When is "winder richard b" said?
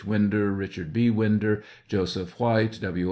0.03-1.13